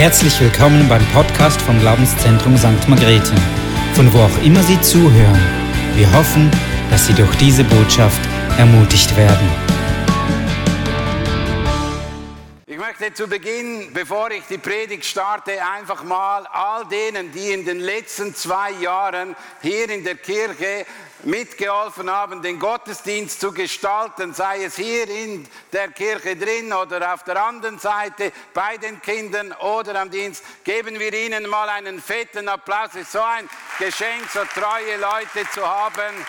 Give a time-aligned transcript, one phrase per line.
[0.00, 2.88] herzlich willkommen beim Podcast vom Glaubenszentrum St.
[2.88, 3.34] Margrethe,
[3.92, 5.38] von wo auch immer Sie zuhören.
[5.94, 6.50] Wir hoffen,
[6.90, 8.18] dass Sie durch diese Botschaft
[8.56, 9.46] ermutigt werden.
[12.64, 17.66] Ich möchte zu Beginn, bevor ich die Predigt starte, einfach mal all denen, die in
[17.66, 20.86] den letzten zwei Jahren hier in der Kirche
[21.24, 27.24] mitgeholfen haben, den Gottesdienst zu gestalten, sei es hier in der Kirche drin oder auf
[27.24, 32.48] der anderen Seite bei den Kindern oder am Dienst, geben wir ihnen mal einen fetten
[32.48, 32.90] Applaus.
[32.90, 36.26] Es ist so ein Geschenk, so treue Leute zu haben.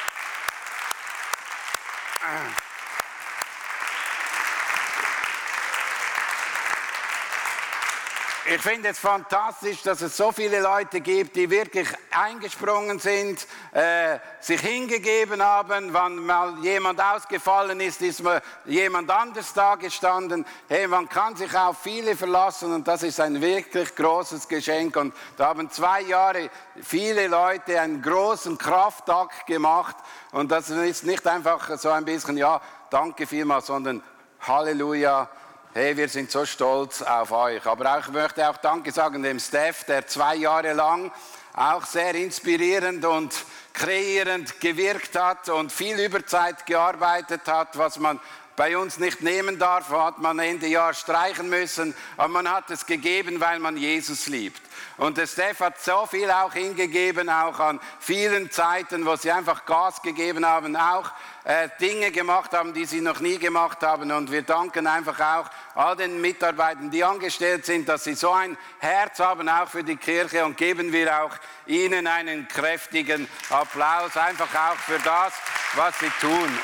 [8.47, 14.17] Ich finde es fantastisch, dass es so viele Leute gibt, die wirklich eingesprungen sind, äh,
[14.39, 15.93] sich hingegeben haben.
[15.93, 20.43] Wenn mal jemand ausgefallen ist, ist mal jemand anders da gestanden.
[20.67, 24.95] Hey, man kann sich auf viele verlassen und das ist ein wirklich großes Geschenk.
[24.95, 26.49] Und da haben zwei Jahre
[26.81, 29.95] viele Leute einen großen Kraftakt gemacht.
[30.31, 34.01] Und das ist nicht einfach so ein bisschen, ja, danke vielmals, sondern
[34.39, 35.29] Halleluja
[35.73, 37.65] Hey, wir sind so stolz auf euch.
[37.65, 41.13] Aber auch, ich möchte auch Danke sagen dem Staff, der zwei Jahre lang
[41.53, 43.33] auch sehr inspirierend und
[43.71, 48.19] kreierend gewirkt hat und viel Überzeit gearbeitet hat, was man
[48.61, 52.85] bei uns nicht nehmen darf, hat man Ende Jahr streichen müssen, aber man hat es
[52.85, 54.61] gegeben, weil man Jesus liebt.
[54.97, 59.65] Und der Steph hat so viel auch hingegeben, auch an vielen Zeiten, wo sie einfach
[59.65, 61.09] Gas gegeben haben, auch
[61.43, 64.11] äh, Dinge gemacht haben, die sie noch nie gemacht haben.
[64.11, 68.55] Und wir danken einfach auch all den Mitarbeitern, die angestellt sind, dass sie so ein
[68.77, 70.45] Herz haben, auch für die Kirche.
[70.45, 75.33] Und geben wir auch ihnen einen kräftigen Applaus, einfach auch für das,
[75.73, 76.59] was sie tun.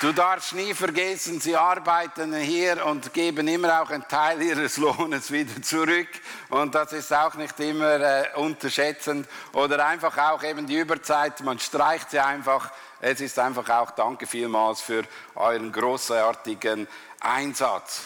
[0.00, 5.32] Du darfst nie vergessen, sie arbeiten hier und geben immer auch einen Teil ihres Lohnes
[5.32, 6.06] wieder zurück.
[6.50, 9.28] Und das ist auch nicht immer äh, unterschätzend.
[9.54, 12.70] Oder einfach auch eben die Überzeit, man streicht sie einfach.
[13.00, 15.02] Es ist einfach auch danke vielmals für
[15.34, 16.86] euren großartigen
[17.18, 18.02] Einsatz.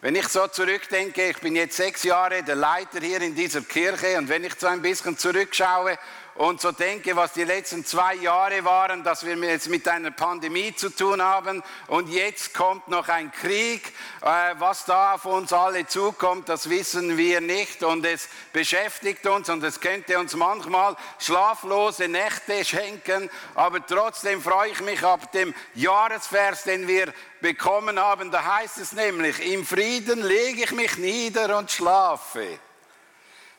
[0.00, 4.18] Wenn ich so zurückdenke, ich bin jetzt sechs Jahre der Leiter hier in dieser Kirche
[4.18, 5.96] und wenn ich so ein bisschen zurückschaue
[6.36, 10.74] und so denke, was die letzten zwei Jahre waren, dass wir jetzt mit einer Pandemie
[10.74, 13.92] zu tun haben und jetzt kommt noch ein Krieg.
[14.20, 19.48] Äh, was da auf uns alle zukommt, das wissen wir nicht und es beschäftigt uns
[19.48, 25.54] und es könnte uns manchmal schlaflose Nächte schenken, aber trotzdem freue ich mich ab dem
[25.74, 28.30] Jahresvers, den wir bekommen haben.
[28.30, 32.58] Da heißt es nämlich, im Frieden lege ich mich nieder und schlafe.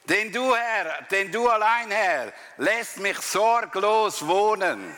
[0.07, 4.95] Denn du, Herr, denn du allein, Herr, lässt mich sorglos wohnen.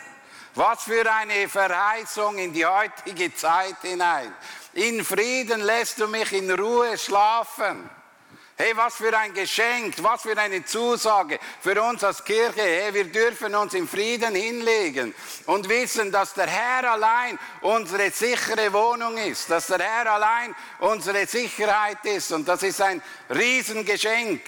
[0.53, 4.31] Was für eine Verheißung in die heutige Zeit hinein.
[4.73, 7.89] In Frieden lässt du mich in Ruhe schlafen.
[8.55, 12.61] Hey, was für ein Geschenk, was für eine Zusage für uns als Kirche.
[12.61, 15.15] Hey, wir dürfen uns im Frieden hinlegen
[15.45, 21.25] und wissen, dass der Herr allein unsere sichere Wohnung ist, dass der Herr allein unsere
[21.25, 22.31] Sicherheit ist.
[22.31, 24.41] Und das ist ein Riesengeschenk.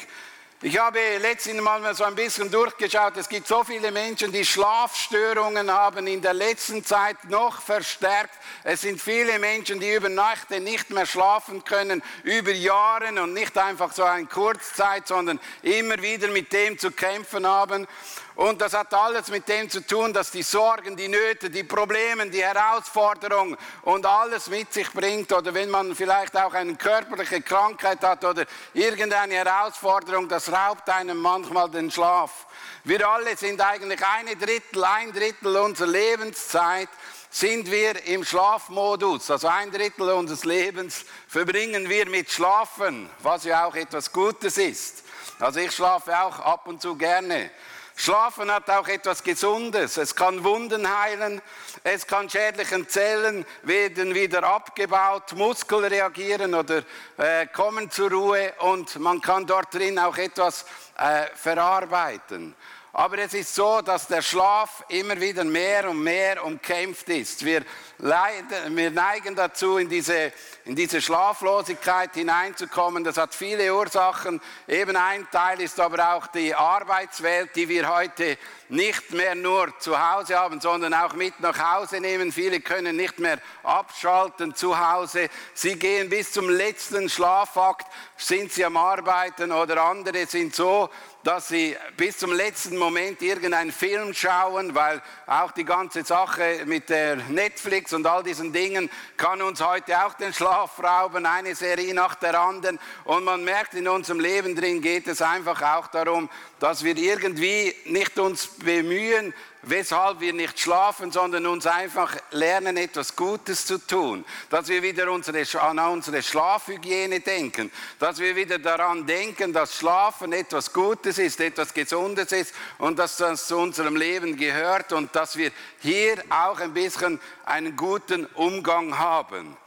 [0.63, 3.17] Ich habe letztens mal so ein bisschen durchgeschaut.
[3.17, 8.35] Es gibt so viele Menschen, die Schlafstörungen haben, in der letzten Zeit noch verstärkt.
[8.63, 13.57] Es sind viele Menschen, die über Nächte nicht mehr schlafen können, über Jahre und nicht
[13.57, 17.87] einfach so eine Kurzzeit, sondern immer wieder mit dem zu kämpfen haben.
[18.35, 22.27] Und das hat alles mit dem zu tun, dass die Sorgen, die Nöte, die Probleme,
[22.27, 25.31] die Herausforderungen und alles mit sich bringt.
[25.33, 31.17] Oder wenn man vielleicht auch eine körperliche Krankheit hat oder irgendeine Herausforderung, das raubt einem
[31.17, 32.45] manchmal den Schlaf.
[32.83, 36.89] Wir alle sind eigentlich eine Drittel, ein Drittel unserer Lebenszeit
[37.29, 39.31] sind wir im Schlafmodus.
[39.31, 45.03] Also ein Drittel unseres Lebens verbringen wir mit Schlafen, was ja auch etwas Gutes ist.
[45.39, 47.49] Also ich schlafe auch ab und zu gerne.
[47.95, 49.97] Schlafen hat auch etwas Gesundes.
[49.97, 51.41] Es kann Wunden heilen,
[51.83, 56.83] es kann schädlichen Zellen werden wieder abgebaut, Muskeln reagieren oder
[57.17, 60.65] äh, kommen zur Ruhe und man kann dort drin auch etwas
[60.97, 62.55] äh, verarbeiten.
[62.93, 67.45] Aber es ist so, dass der Schlaf immer wieder mehr und mehr umkämpft ist.
[67.45, 67.63] Wir,
[67.99, 70.33] leiden, wir neigen dazu, in diese,
[70.65, 73.05] in diese Schlaflosigkeit hineinzukommen.
[73.05, 74.41] Das hat viele Ursachen.
[74.67, 79.97] Eben ein Teil ist aber auch die Arbeitswelt, die wir heute nicht mehr nur zu
[79.97, 82.33] Hause haben, sondern auch mit nach Hause nehmen.
[82.33, 85.29] Viele können nicht mehr abschalten zu Hause.
[85.53, 87.87] Sie gehen bis zum letzten Schlafakt,
[88.17, 90.89] sind sie am Arbeiten oder andere sind so
[91.23, 96.89] dass sie bis zum letzten Moment irgendeinen Film schauen, weil auch die ganze Sache mit
[96.89, 101.93] der Netflix und all diesen Dingen kann uns heute auch den Schlaf rauben, eine Serie
[101.93, 102.79] nach der anderen.
[103.03, 106.29] Und man merkt, in unserem Leben drin geht es einfach auch darum,
[106.59, 113.15] dass wir irgendwie nicht uns bemühen, weshalb wir nicht schlafen, sondern uns einfach lernen, etwas
[113.15, 114.25] Gutes zu tun.
[114.49, 117.71] Dass wir wieder unsere, an unsere Schlafhygiene denken.
[117.99, 123.17] Dass wir wieder daran denken, dass Schlafen etwas Gutes ist, etwas Gesundes ist und dass
[123.17, 128.97] das zu unserem Leben gehört und dass wir hier auch ein bisschen einen guten Umgang
[128.97, 129.57] haben.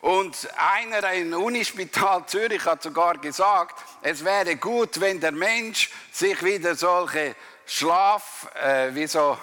[0.00, 6.42] Und einer im Unispital Zürich hat sogar gesagt, es wäre gut, wenn der Mensch sich
[6.42, 7.34] wieder solche
[7.72, 9.38] Schlaf, äh, wie so,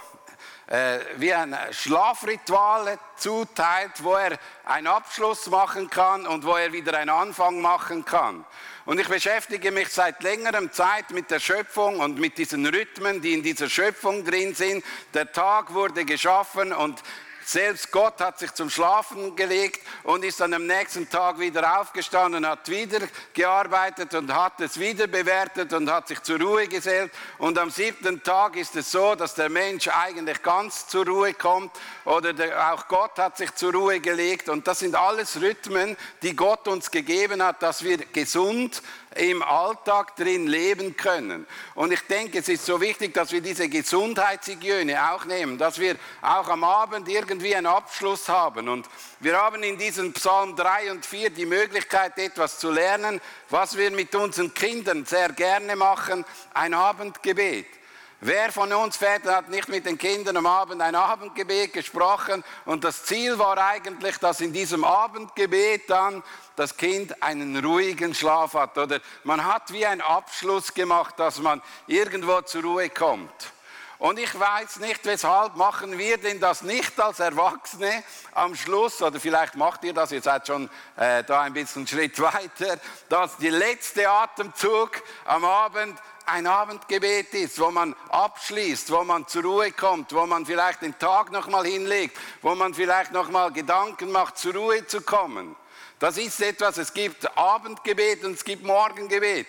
[0.67, 6.97] äh, wie ein Schlafrituale zuteilt, wo er einen Abschluss machen kann und wo er wieder
[6.97, 8.43] einen Anfang machen kann.
[8.83, 13.33] Und ich beschäftige mich seit längerem Zeit mit der Schöpfung und mit diesen Rhythmen, die
[13.33, 14.83] in dieser Schöpfung drin sind.
[15.13, 17.01] Der Tag wurde geschaffen und
[17.47, 22.45] selbst Gott hat sich zum Schlafen gelegt und ist dann am nächsten Tag wieder aufgestanden,
[22.45, 22.99] hat wieder
[23.33, 27.11] gearbeitet und hat es wieder bewertet und hat sich zur Ruhe gesellt.
[27.37, 31.71] Und am siebten Tag ist es so, dass der Mensch eigentlich ganz zur Ruhe kommt
[32.03, 34.49] oder der, auch Gott hat sich zur Ruhe gelegt.
[34.49, 38.81] Und das sind alles Rhythmen, die Gott uns gegeben hat, dass wir gesund
[39.17, 41.47] im Alltag drin leben können.
[41.75, 45.95] Und ich denke, es ist so wichtig, dass wir diese Gesundheitshygiene auch nehmen, dass wir
[46.21, 48.69] auch am Abend irgendwie einen Abschluss haben.
[48.69, 48.87] Und
[49.19, 53.91] wir haben in diesem Psalm 3 und 4 die Möglichkeit, etwas zu lernen, was wir
[53.91, 57.76] mit unseren Kindern sehr gerne machen, ein Abendgebet.
[58.19, 62.43] Wer von uns Vätern hat nicht mit den Kindern am Abend ein Abendgebet gesprochen?
[62.65, 66.23] Und das Ziel war eigentlich, dass in diesem Abendgebet dann
[66.55, 69.01] das Kind einen ruhigen Schlaf hat oder?
[69.23, 73.51] Man hat wie einen Abschluss gemacht, dass man irgendwo zur Ruhe kommt.
[73.99, 78.03] Und ich weiß nicht, weshalb machen wir denn das nicht als Erwachsene
[78.33, 81.87] am Schluss, oder vielleicht macht ihr das, ihr seid schon äh, da ein bisschen einen
[81.87, 82.79] Schritt weiter,
[83.09, 89.43] dass die letzte Atemzug am Abend ein Abendgebet ist, wo man abschließt, wo man zur
[89.43, 94.37] Ruhe kommt, wo man vielleicht den Tag nochmal hinlegt, wo man vielleicht nochmal Gedanken macht,
[94.37, 95.55] zur Ruhe zu kommen.
[95.99, 99.47] Das ist etwas, es gibt Abendgebet und es gibt Morgengebet.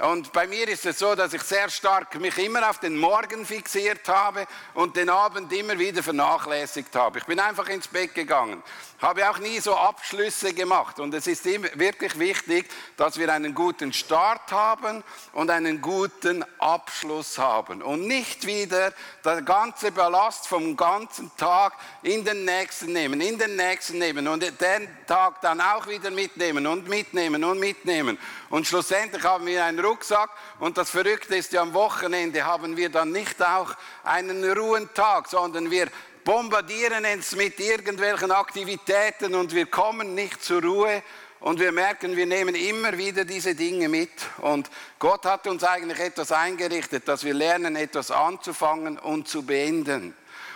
[0.00, 3.44] Und bei mir ist es so, dass ich sehr stark mich immer auf den Morgen
[3.44, 7.18] fixiert habe und den Abend immer wieder vernachlässigt habe.
[7.18, 8.62] Ich bin einfach ins Bett gegangen,
[9.00, 11.00] habe auch nie so Abschlüsse gemacht.
[11.00, 15.02] Und es ist wirklich wichtig, dass wir einen guten Start haben
[15.32, 17.82] und einen guten Abschluss haben.
[17.82, 18.92] Und nicht wieder
[19.24, 21.72] der ganze Ballast vom ganzen Tag
[22.04, 26.68] in den nächsten nehmen, in den nächsten nehmen und den Tag dann auch wieder mitnehmen
[26.68, 28.16] und mitnehmen und mitnehmen.
[28.48, 30.30] Und schlussendlich haben wir einen Rucksack
[30.60, 33.74] und das Verrückte ist ja am Wochenende haben wir dann nicht auch
[34.04, 35.88] einen Ruhentag, sondern wir
[36.24, 41.02] bombardieren es mit irgendwelchen Aktivitäten und wir kommen nicht zur Ruhe
[41.40, 44.10] und wir merken, wir nehmen immer wieder diese Dinge mit.
[44.38, 44.68] Und
[44.98, 50.14] Gott hat uns eigentlich etwas eingerichtet, dass wir lernen, etwas anzufangen und zu beenden.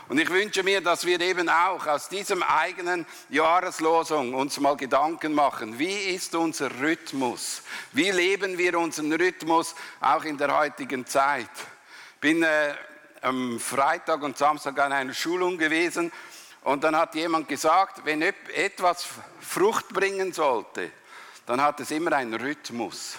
[0.08, 5.32] Und ich wünsche mir, dass wir eben auch aus diesem eigenen Jahreslosung uns mal Gedanken
[5.32, 5.78] machen.
[5.78, 7.62] Wie ist unser Rhythmus?
[7.93, 11.49] Wie leben wir unseren Rhythmus auch in der heutigen Zeit?
[12.14, 12.75] Ich bin äh,
[13.22, 16.12] am Freitag und Samstag an einer Schulung gewesen
[16.62, 19.06] und dann hat jemand gesagt, wenn etwas
[19.40, 20.90] Frucht bringen sollte,
[21.47, 23.16] dann hat es immer einen Rhythmus.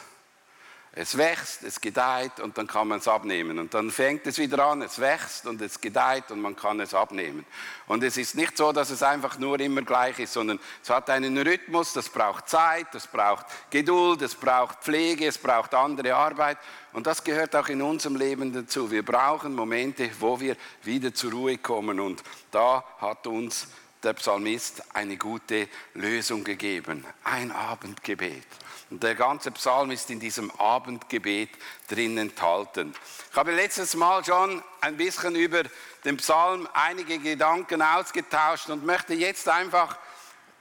[0.95, 3.57] Es wächst, es gedeiht und dann kann man es abnehmen.
[3.57, 6.93] Und dann fängt es wieder an, es wächst und es gedeiht und man kann es
[6.93, 7.47] abnehmen.
[7.87, 11.09] Und es ist nicht so, dass es einfach nur immer gleich ist, sondern es hat
[11.09, 16.59] einen Rhythmus, das braucht Zeit, das braucht Geduld, es braucht Pflege, es braucht andere Arbeit.
[16.91, 18.91] Und das gehört auch in unserem Leben dazu.
[18.91, 21.99] Wir brauchen Momente, wo wir wieder zur Ruhe kommen.
[21.99, 22.21] Und
[22.51, 23.67] da hat uns
[24.03, 27.03] der Psalmist eine gute Lösung gegeben.
[27.23, 28.45] Ein Abendgebet.
[28.93, 31.49] Und der ganze Psalm ist in diesem Abendgebet
[31.89, 32.93] drin enthalten.
[33.31, 35.63] Ich habe letztes Mal schon ein bisschen über
[36.05, 39.97] den Psalm einige Gedanken ausgetauscht und möchte jetzt einfach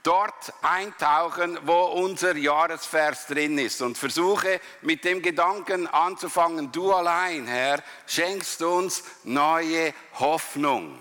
[0.01, 7.45] dort eintauchen, wo unser Jahresvers drin ist und versuche mit dem Gedanken anzufangen, du allein,
[7.45, 10.97] Herr, schenkst uns neue Hoffnung.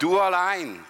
[0.00, 0.84] Du allein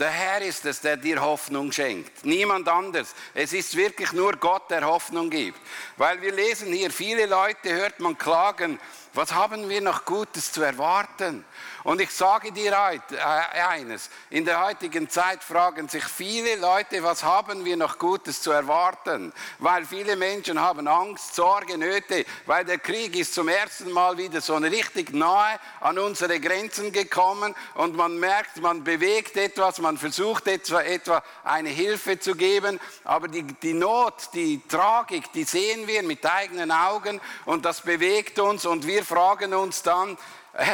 [0.00, 2.24] der Herr ist es, der dir Hoffnung schenkt.
[2.24, 3.14] Niemand anders.
[3.34, 5.60] Es ist wirklich nur Gott, der Hoffnung gibt.
[5.98, 8.80] Weil wir lesen hier, viele Leute hört man klagen,
[9.12, 11.44] was haben wir noch Gutes zu erwarten?
[11.82, 13.18] Und ich sage dir äh,
[13.62, 18.50] eines, in der heutigen Zeit fragen sich viele Leute, was haben wir noch Gutes zu
[18.50, 19.32] erwarten?
[19.58, 24.40] Weil viele Menschen haben Angst, Sorge, Nöte, weil der Krieg ist zum ersten Mal wieder
[24.40, 30.48] so richtig nahe an unsere Grenzen gekommen und man merkt, man bewegt etwas, man versucht
[30.48, 36.02] etwa, etwa eine Hilfe zu geben, aber die, die Not, die Tragik, die sehen wir
[36.02, 40.18] mit eigenen Augen und das bewegt uns und wir fragen uns dann,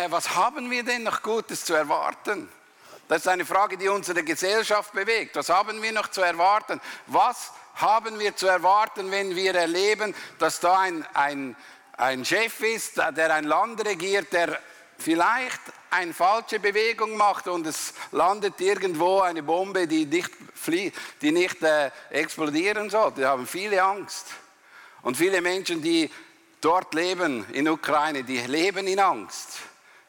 [0.08, 2.48] was haben wir denn noch Gutes zu erwarten?
[3.08, 5.36] Das ist eine Frage, die unsere Gesellschaft bewegt.
[5.36, 6.80] Was haben wir noch zu erwarten?
[7.06, 11.56] Was haben wir zu erwarten, wenn wir erleben, dass da ein, ein,
[11.96, 14.58] ein Chef ist, der ein Land regiert, der
[14.98, 20.30] vielleicht eine falsche Bewegung macht und es landet irgendwo eine Bombe, die nicht,
[21.22, 23.12] die nicht äh, explodieren soll.
[23.12, 24.26] Die haben viele Angst.
[25.02, 26.10] Und viele Menschen, die
[26.66, 29.60] dort leben in Ukraine, die leben in Angst.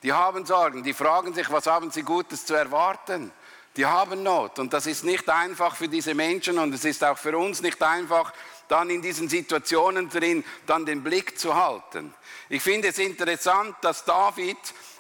[0.01, 3.31] Die haben Sorgen, die fragen sich, was haben sie Gutes zu erwarten?
[3.75, 7.17] Die haben Not und das ist nicht einfach für diese Menschen und es ist auch
[7.19, 8.33] für uns nicht einfach,
[8.69, 12.11] dann in diesen Situationen drin dann den Blick zu halten.
[12.49, 14.57] Ich finde es interessant, dass David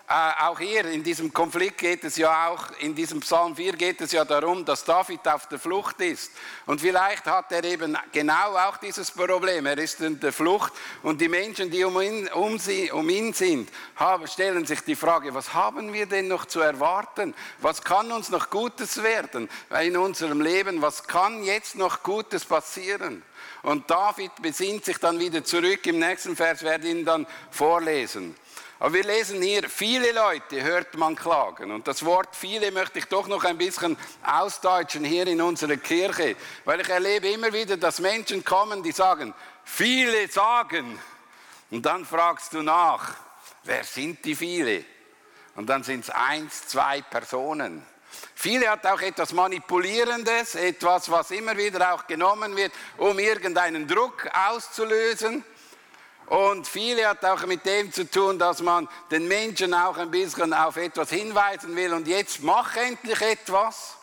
[0.09, 3.99] äh, auch hier in diesem Konflikt geht es ja auch, in diesem Psalm 4 geht
[3.99, 6.31] es ja darum, dass David auf der Flucht ist.
[6.65, 9.65] Und vielleicht hat er eben genau auch dieses Problem.
[9.65, 10.71] Er ist in der Flucht
[11.03, 14.95] und die Menschen, die um ihn, um sie, um ihn sind, haben, stellen sich die
[14.95, 17.35] Frage, was haben wir denn noch zu erwarten?
[17.59, 19.49] Was kann uns noch Gutes werden
[19.83, 20.81] in unserem Leben?
[20.81, 23.23] Was kann jetzt noch Gutes passieren?
[23.61, 25.85] Und David besinnt sich dann wieder zurück.
[25.85, 28.33] Im nächsten Vers werde ich ihn dann vorlesen.
[28.79, 31.71] Aber wir lesen hier, viele Leute hört man klagen.
[31.71, 36.35] Und das Wort viele möchte ich doch noch ein bisschen ausdeutschen hier in unserer Kirche.
[36.63, 40.99] Weil ich erlebe immer wieder, dass Menschen kommen, die sagen, viele sagen.
[41.71, 43.15] Und dann fragst du nach,
[43.63, 44.85] wer sind die viele?
[45.55, 47.83] Und dann sind es eins, zwei Personen.
[48.35, 54.29] Viele hat auch etwas Manipulierendes, etwas, was immer wieder auch genommen wird, um irgendeinen Druck
[54.33, 55.43] auszulösen.
[56.27, 60.53] Und viele hat auch mit dem zu tun, dass man den Menschen auch ein bisschen
[60.53, 63.95] auf etwas hinweisen will und jetzt mach endlich etwas.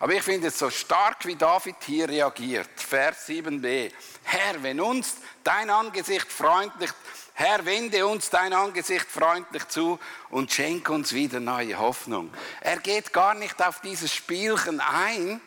[0.00, 2.70] Aber ich finde es so stark, wie David hier reagiert.
[2.76, 3.92] Vers 7b.
[4.24, 6.90] Herr, wenn uns dein Angesicht freundlich,
[7.34, 12.32] Herr, wende uns dein Angesicht freundlich zu und schenk uns wieder neue Hoffnung.
[12.60, 15.40] Er geht gar nicht auf dieses Spielchen ein,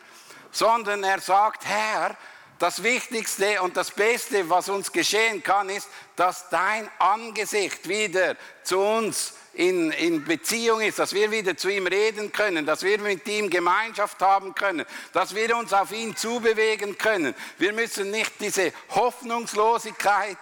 [0.50, 2.16] sondern er sagt, Herr,
[2.62, 8.78] das Wichtigste und das Beste, was uns geschehen kann, ist, dass dein Angesicht wieder zu
[8.78, 13.26] uns in, in Beziehung ist, dass wir wieder zu ihm reden können, dass wir mit
[13.26, 17.34] ihm Gemeinschaft haben können, dass wir uns auf ihn zubewegen können.
[17.58, 20.38] Wir müssen nicht diese Hoffnungslosigkeit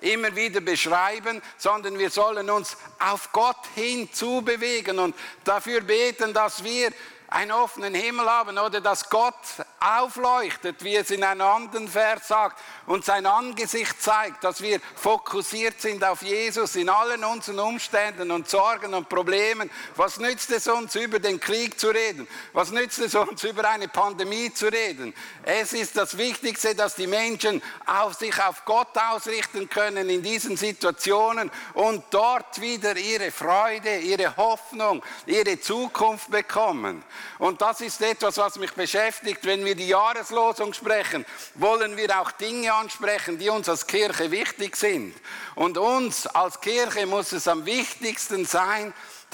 [0.00, 6.62] immer wieder beschreiben, sondern wir sollen uns auf Gott hin zubewegen und dafür beten, dass
[6.62, 6.92] wir
[7.32, 9.34] einen offenen Himmel haben oder dass Gott
[9.80, 15.80] aufleuchtet, wie es in einem anderen Vers sagt, und sein Angesicht zeigt, dass wir fokussiert
[15.80, 19.70] sind auf Jesus in allen unseren Umständen und Sorgen und Problemen.
[19.96, 22.28] Was nützt es uns, über den Krieg zu reden?
[22.52, 25.14] Was nützt es uns, über eine Pandemie zu reden?
[25.42, 30.56] Es ist das Wichtigste, dass die Menschen auf sich auf Gott ausrichten können in diesen
[30.56, 37.02] Situationen und dort wieder ihre Freude, ihre Hoffnung, ihre Zukunft bekommen.
[37.38, 39.44] Und das ist etwas, was mich beschäftigt.
[39.44, 41.24] Wenn wir die Jahreslosung sprechen,
[41.54, 45.14] wollen wir auch Dinge ansprechen, die uns als Kirche wichtig sind.
[45.54, 48.92] Und uns als Kirche muss es am wichtigsten sein,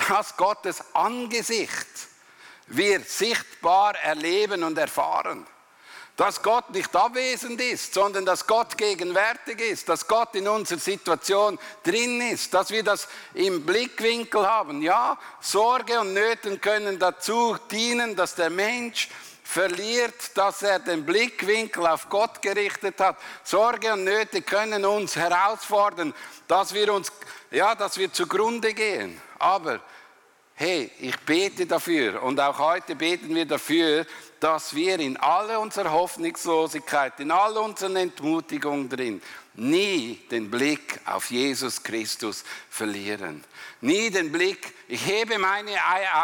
[0.09, 1.87] dass Gottes Angesicht
[2.67, 5.47] wir sichtbar erleben und erfahren
[6.19, 11.57] dass Gott nicht abwesend ist, sondern dass Gott gegenwärtig ist, dass Gott in unserer Situation
[11.85, 14.83] drin ist, dass wir das im Blickwinkel haben.
[14.83, 19.09] Ja, Sorge und Nöten können dazu dienen, dass der Mensch
[19.45, 23.17] verliert, dass er den Blickwinkel auf Gott gerichtet hat.
[23.45, 26.13] Sorge und Nöte können uns herausfordern,
[26.49, 27.13] dass wir uns,
[27.53, 29.23] ja, dass wir zugrunde gehen.
[29.39, 29.79] Aber
[30.55, 34.05] hey, ich bete dafür und auch heute beten wir dafür,
[34.41, 39.23] dass wir in all unserer Hoffnungslosigkeit, in all unseren Entmutigungen drin,
[39.55, 43.43] nie den Blick auf Jesus Christus verlieren.
[43.81, 45.77] Nie den Blick, ich hebe meine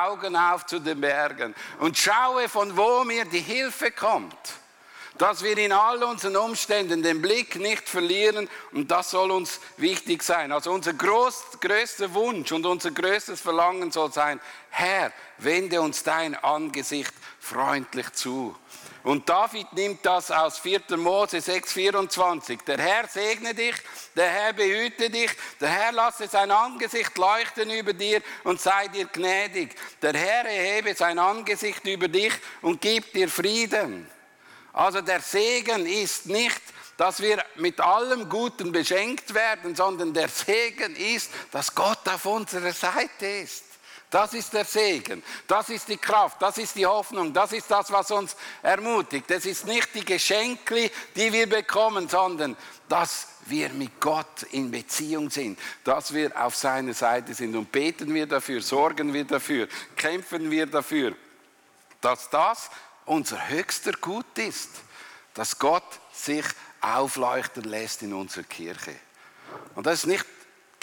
[0.05, 4.37] Augen auf zu den Bergen und schaue, von wo mir die Hilfe kommt.
[5.19, 10.23] dass wir in all unseren Umständen den Blick nicht verlieren und das soll uns wichtig
[10.23, 10.51] sein.
[10.51, 14.41] Also unser groß, größter Wunsch und unser größtes Verlangen soll sein,
[14.71, 17.13] Herr, wende uns dein Angesicht
[17.45, 18.57] freundlich zu.
[19.05, 20.97] Und David nimmt das aus 4.
[20.97, 22.65] Mose 6,24.
[22.65, 23.75] Der Herr segne dich,
[24.17, 29.05] der Herr behüte dich, der Herr lasse sein Angesicht leuchten über dir und sei dir
[29.07, 29.77] gnädig.
[30.01, 32.33] Der Herr erhebe sein Angesicht über dich
[32.63, 34.11] und gib dir Frieden.
[34.73, 36.63] Also der Segen ist nicht,
[36.97, 42.73] dass wir mit allem Guten beschenkt werden, sondern der Segen ist, dass Gott auf unserer
[42.73, 43.74] Seite ist.
[44.15, 47.91] Das ist der Segen, das ist die Kraft, das ist die Hoffnung, das ist das,
[47.91, 49.29] was uns ermutigt.
[49.29, 52.57] Es ist nicht die Geschenke, die wir bekommen, sondern
[52.89, 57.57] dass wir mit Gott in Beziehung sind, dass wir auf seiner Seite sind.
[57.57, 59.67] Und beten wir dafür, sorgen wir dafür,
[59.97, 61.17] kämpfen wir dafür,
[62.01, 62.71] dass das
[63.07, 64.71] unser höchster Gut ist,
[65.35, 66.45] dass Gott sich
[66.81, 68.95] aufleuchten lässt in unserer Kirche.
[69.75, 70.25] Und das ist nicht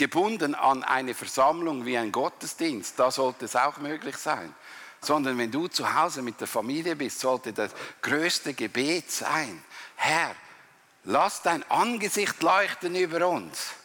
[0.01, 4.51] gebunden an eine Versammlung wie ein Gottesdienst, da sollte es auch möglich sein.
[5.00, 7.70] Sondern wenn du zu Hause mit der Familie bist, sollte das
[8.01, 9.63] größte Gebet sein.
[9.96, 10.36] Herr,
[11.03, 13.75] lass dein Angesicht leuchten über uns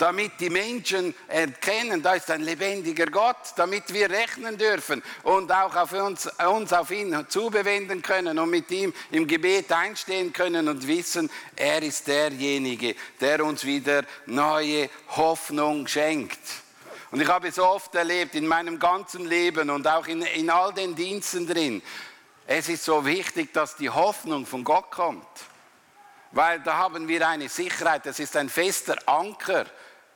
[0.00, 5.76] damit die Menschen erkennen, da ist ein lebendiger Gott, damit wir rechnen dürfen und auch
[5.76, 10.86] auf uns, uns auf ihn zubewenden können und mit ihm im Gebet einstehen können und
[10.86, 16.40] wissen, er ist derjenige, der uns wieder neue Hoffnung schenkt.
[17.10, 20.72] Und ich habe so oft erlebt in meinem ganzen Leben und auch in, in all
[20.72, 21.82] den Diensten drin,
[22.46, 25.28] es ist so wichtig, dass die Hoffnung von Gott kommt.
[26.32, 29.66] Weil da haben wir eine Sicherheit, das ist ein fester Anker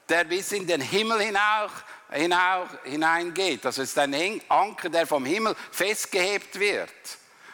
[0.09, 1.71] der bis in den Himmel hinaus,
[2.11, 3.65] hinaus, hineingeht.
[3.65, 6.93] Das ist ein Anker, der vom Himmel festgehebt wird.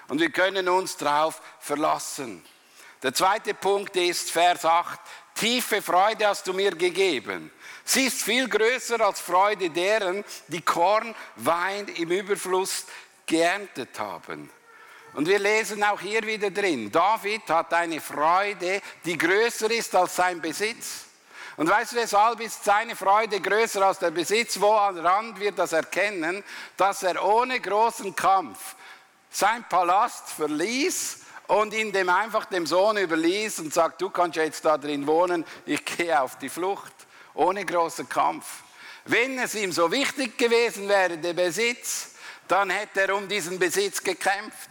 [0.09, 2.45] Und wir können uns darauf verlassen.
[3.03, 5.01] Der zweite Punkt ist Vers 8.
[5.35, 7.51] Tiefe Freude hast du mir gegeben.
[7.85, 12.85] Sie ist viel größer als Freude deren, die Korn, Wein im Überfluss
[13.25, 14.51] geerntet haben.
[15.15, 20.17] Und wir lesen auch hier wieder drin, David hat eine Freude, die größer ist als
[20.17, 21.07] sein Besitz.
[21.61, 24.59] Und weißt du, weshalb ist seine Freude größer als der Besitz?
[24.59, 26.43] Woran wir das erkennen?
[26.75, 28.77] Dass er ohne großen Kampf
[29.29, 34.65] sein Palast verließ und ihn dem einfach dem Sohn überließ und sagt, du kannst jetzt
[34.65, 36.95] da drin wohnen, ich gehe auf die Flucht,
[37.35, 38.47] ohne großen Kampf.
[39.05, 42.15] Wenn es ihm so wichtig gewesen wäre, der Besitz,
[42.49, 44.70] dann hätte er um diesen Besitz gekämpft.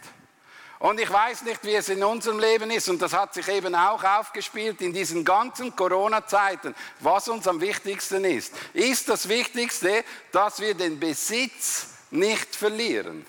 [0.80, 3.76] Und ich weiß nicht, wie es in unserem Leben ist, und das hat sich eben
[3.76, 8.54] auch aufgespielt in diesen ganzen Corona-Zeiten, was uns am wichtigsten ist.
[8.74, 13.26] Ist das Wichtigste, dass wir den Besitz nicht verlieren,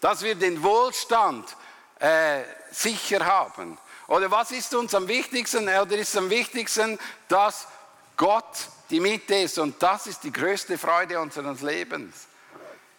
[0.00, 1.56] dass wir den Wohlstand
[2.00, 3.78] äh, sicher haben.
[4.08, 5.68] Oder was ist uns am wichtigsten?
[5.68, 7.68] Oder ist am wichtigsten, dass
[8.16, 12.27] Gott die Mitte ist und das ist die größte Freude unseres Lebens.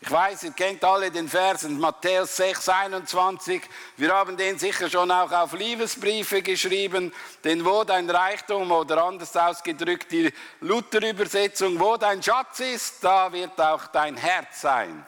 [0.02, 3.62] Ich weiß, ihr kennt alle den Versen Matthäus 6, 21.
[3.98, 7.14] Wir haben den sicher schon auch auf Liebesbriefe geschrieben.
[7.44, 10.32] Denn wo dein Reichtum oder anders ausgedrückt die
[10.62, 15.06] Luther-Übersetzung, wo dein Schatz ist, da wird auch dein Herz sein.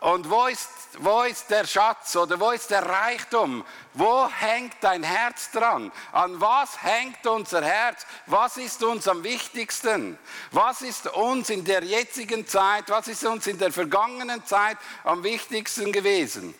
[0.00, 3.64] Und wo ist, wo ist der Schatz oder wo ist der Reichtum?
[3.94, 5.90] Wo hängt dein Herz dran?
[6.12, 8.06] An was hängt unser Herz?
[8.26, 10.18] Was ist uns am wichtigsten?
[10.52, 15.24] Was ist uns in der jetzigen Zeit, was ist uns in der vergangenen Zeit am
[15.24, 16.54] wichtigsten gewesen?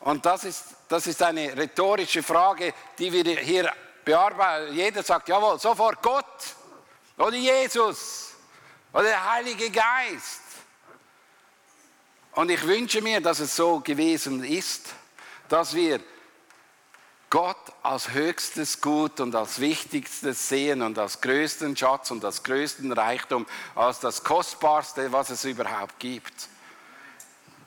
[0.00, 3.72] Und das ist, das ist eine rhetorische Frage, die wir hier
[4.04, 4.74] bearbeiten.
[4.74, 6.24] Jeder sagt, jawohl, sofort Gott
[7.16, 8.32] oder Jesus
[8.92, 10.47] oder der Heilige Geist.
[12.38, 14.94] Und ich wünsche mir, dass es so gewesen ist,
[15.48, 15.98] dass wir
[17.30, 22.92] Gott als höchstes Gut und als wichtigstes sehen und als größten Schatz und als größten
[22.92, 26.48] Reichtum, als das Kostbarste, was es überhaupt gibt.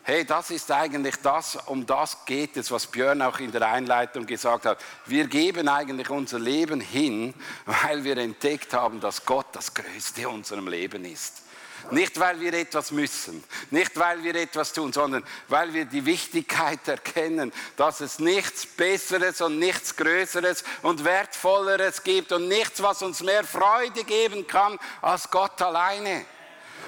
[0.03, 4.25] Hey, das ist eigentlich das, um das geht es, was Björn auch in der Einleitung
[4.25, 4.81] gesagt hat.
[5.05, 7.33] Wir geben eigentlich unser Leben hin,
[7.65, 11.41] weil wir entdeckt haben, dass Gott das Größte in unserem Leben ist.
[11.89, 16.87] Nicht, weil wir etwas müssen, nicht, weil wir etwas tun, sondern weil wir die Wichtigkeit
[16.87, 23.21] erkennen, dass es nichts Besseres und nichts Größeres und Wertvolleres gibt und nichts, was uns
[23.21, 26.25] mehr Freude geben kann als Gott alleine.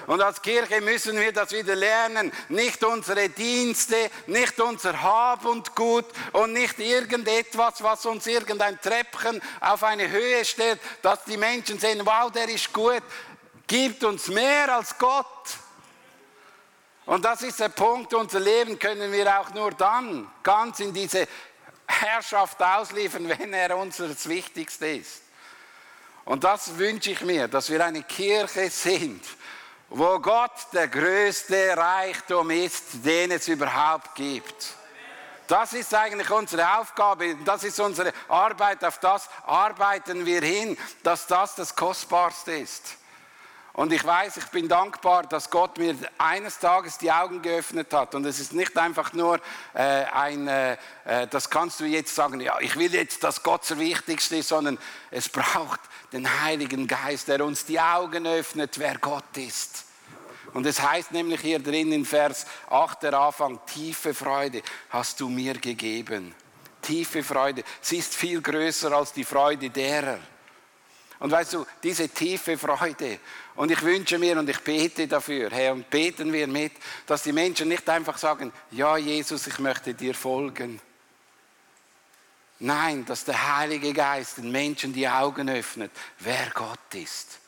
[0.07, 2.31] Und als Kirche müssen wir das wieder lernen.
[2.49, 9.41] Nicht unsere Dienste, nicht unser Hab und Gut und nicht irgendetwas, was uns irgendein Treppchen
[9.61, 13.03] auf eine Höhe stellt, dass die Menschen sehen, wow, der ist gut
[13.73, 15.57] gibt uns mehr als Gott.
[17.07, 21.27] Und das ist der Punkt, unser Leben können wir auch nur dann ganz in diese
[21.87, 25.23] Herrschaft ausliefern, wenn er uns das Wichtigste ist.
[26.23, 29.25] Und das wünsche ich mir, dass wir eine Kirche sind,
[29.89, 34.75] wo Gott der größte Reichtum ist, den es überhaupt gibt.
[35.47, 41.25] Das ist eigentlich unsere Aufgabe, das ist unsere Arbeit, auf das arbeiten wir hin, dass
[41.25, 42.97] das das Kostbarste ist.
[43.75, 48.13] Und ich weiß, ich bin dankbar, dass Gott mir eines Tages die Augen geöffnet hat.
[48.13, 49.39] Und es ist nicht einfach nur
[49.73, 53.67] äh, ein, äh, äh, das kannst du jetzt sagen, ja, ich will jetzt, dass Gott
[53.67, 54.77] der Wichtigste ist, sondern
[55.09, 55.79] es braucht
[56.11, 59.85] den Heiligen Geist, der uns die Augen öffnet, wer Gott ist.
[60.53, 65.29] Und es heißt nämlich hier drin in Vers 8 der Anfang, tiefe Freude hast du
[65.29, 66.35] mir gegeben.
[66.79, 67.63] Tiefe Freude.
[67.81, 70.19] Sie ist viel größer als die Freude derer.
[71.23, 73.17] Und weißt du, diese tiefe Freude,
[73.55, 76.73] und ich wünsche mir und ich bete dafür, Herr, und beten wir mit,
[77.05, 80.81] dass die Menschen nicht einfach sagen, ja Jesus, ich möchte dir folgen.
[82.59, 87.39] Nein, dass der Heilige Geist den Menschen die Augen öffnet, wer Gott ist.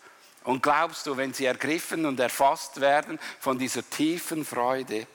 [0.44, 5.08] Und glaubst du, wenn sie ergriffen und erfasst werden von dieser tiefen Freude,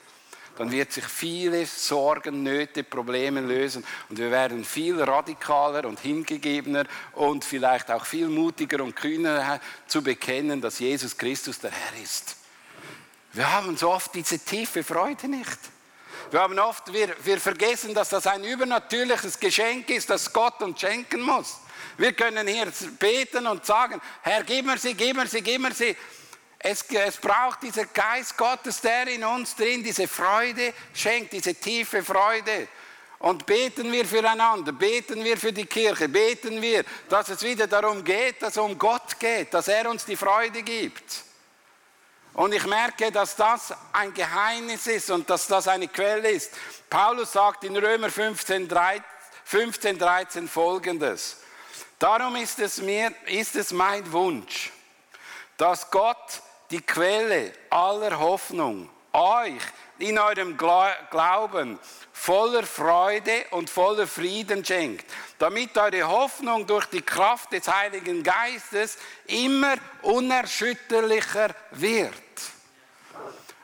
[0.57, 6.85] dann wird sich viele Sorgen, Nöte, Probleme lösen und wir werden viel radikaler und hingegebener
[7.13, 12.35] und vielleicht auch viel mutiger und kühner zu bekennen, dass Jesus Christus der Herr ist.
[13.33, 15.59] Wir haben so oft diese tiefe Freude nicht.
[16.31, 20.79] Wir haben oft, wir, wir vergessen, dass das ein übernatürliches Geschenk ist, das Gott uns
[20.79, 21.57] schenken muss.
[21.97, 25.73] Wir können hier beten und sagen, Herr, gib mir sie, gib mir sie, gib mir
[25.73, 25.95] sie.
[26.63, 32.03] Es, es braucht diesen Geist Gottes, der in uns drin diese Freude schenkt, diese tiefe
[32.03, 32.67] Freude.
[33.17, 38.03] Und beten wir füreinander, beten wir für die Kirche, beten wir, dass es wieder darum
[38.03, 41.23] geht, dass es um Gott geht, dass er uns die Freude gibt.
[42.33, 46.51] Und ich merke, dass das ein Geheimnis ist und dass das eine Quelle ist.
[46.89, 49.03] Paulus sagt in Römer 15, 13,
[49.45, 51.37] 15, 13 folgendes.
[51.99, 54.71] Darum ist es mir, ist es mein Wunsch,
[55.57, 56.41] dass Gott
[56.71, 59.61] die Quelle aller Hoffnung, euch
[59.99, 61.77] in eurem Glauben
[62.13, 65.05] voller Freude und voller Frieden schenkt,
[65.37, 72.13] damit eure Hoffnung durch die Kraft des Heiligen Geistes immer unerschütterlicher wird.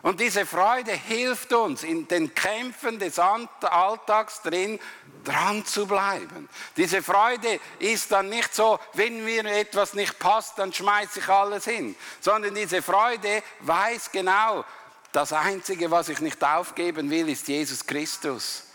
[0.04, 4.80] Und diese Freude hilft uns, in den Kämpfen des Alltags drin
[5.24, 6.48] dran zu bleiben.
[6.76, 11.66] Diese Freude ist dann nicht so, wenn mir etwas nicht passt, dann schmeiße ich alles
[11.66, 14.64] hin, sondern diese Freude weiß genau,
[15.12, 18.67] das Einzige, was ich nicht aufgeben will, ist Jesus Christus.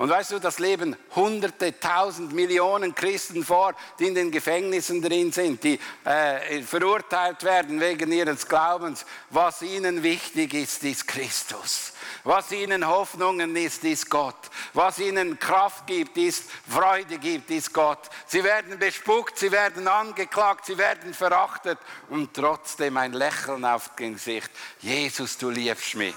[0.00, 5.30] Und weißt du, das leben Hunderte, Tausend, Millionen Christen vor, die in den Gefängnissen drin
[5.30, 9.04] sind, die äh, verurteilt werden wegen ihres Glaubens.
[9.28, 11.92] Was ihnen wichtig ist, ist Christus.
[12.24, 14.38] Was ihnen Hoffnungen ist, ist Gott.
[14.72, 18.08] Was ihnen Kraft gibt, ist Freude gibt, ist Gott.
[18.26, 24.14] Sie werden bespuckt, sie werden angeklagt, sie werden verachtet und trotzdem ein Lächeln auf dem
[24.14, 24.50] Gesicht.
[24.78, 26.14] Jesus, du liebst mich.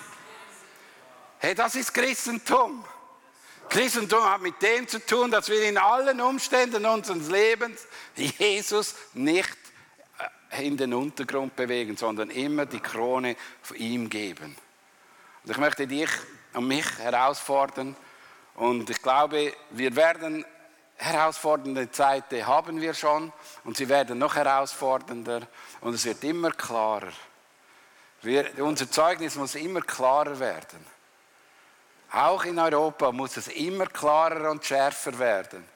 [1.40, 2.86] Hey, das ist Christentum.
[3.70, 9.58] Christentum hat mit dem zu tun, dass wir in allen Umständen unseres Lebens Jesus nicht
[10.52, 14.56] äh, in den Untergrund bewegen, sondern immer die Krone von ihm geben.
[15.44, 16.10] Und ich möchte dich
[16.54, 17.96] und mich herausfordern
[18.56, 20.46] und ich glaube, wir werden
[20.96, 25.48] herausfordernde Zeiten haben wir schon und sie werden noch herausfordernder
[25.82, 27.12] und es wird immer klarer.
[28.22, 30.93] Wir, unser Zeugnis muss immer klarer werden.
[32.14, 35.68] Auch in Europa muss es immer klarer und schärfer werden.